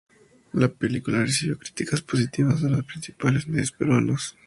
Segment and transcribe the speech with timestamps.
[0.53, 4.35] La película recibió críticas positivas de los principales medios peruanos e internacionales.